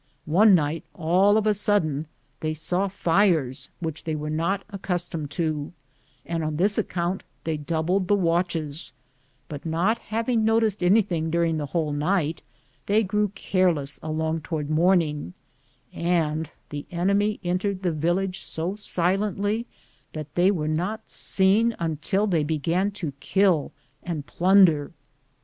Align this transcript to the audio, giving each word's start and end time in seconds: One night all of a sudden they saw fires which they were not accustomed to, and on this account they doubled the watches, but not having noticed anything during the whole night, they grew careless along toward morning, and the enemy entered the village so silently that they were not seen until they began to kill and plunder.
One 0.25 0.55
night 0.55 0.83
all 0.95 1.37
of 1.37 1.45
a 1.45 1.53
sudden 1.53 2.07
they 2.39 2.55
saw 2.55 2.87
fires 2.87 3.69
which 3.81 4.03
they 4.03 4.15
were 4.15 4.31
not 4.31 4.63
accustomed 4.71 5.29
to, 5.37 5.73
and 6.25 6.43
on 6.43 6.55
this 6.55 6.79
account 6.79 7.21
they 7.43 7.55
doubled 7.55 8.07
the 8.07 8.15
watches, 8.15 8.93
but 9.47 9.63
not 9.63 9.99
having 9.99 10.43
noticed 10.43 10.81
anything 10.81 11.29
during 11.29 11.57
the 11.57 11.67
whole 11.67 11.93
night, 11.93 12.41
they 12.87 13.03
grew 13.03 13.27
careless 13.35 13.99
along 14.01 14.41
toward 14.41 14.71
morning, 14.71 15.35
and 15.93 16.49
the 16.71 16.87
enemy 16.89 17.39
entered 17.43 17.83
the 17.83 17.91
village 17.91 18.39
so 18.41 18.75
silently 18.75 19.67
that 20.13 20.33
they 20.33 20.49
were 20.49 20.67
not 20.67 21.09
seen 21.11 21.75
until 21.77 22.25
they 22.25 22.43
began 22.43 22.89
to 22.89 23.13
kill 23.19 23.71
and 24.01 24.25
plunder. 24.25 24.93